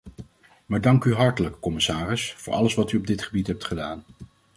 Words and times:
Maar 0.65 0.81
dank 0.81 1.03
u 1.05 1.13
hartelijk, 1.13 1.59
commissaris, 1.59 2.33
voor 2.37 2.53
alles 2.53 2.73
wat 2.75 2.91
u 2.91 2.97
op 2.97 3.07
dit 3.07 3.23
gebied 3.23 3.47
hebt 3.47 3.65
gedaan. 3.65 4.03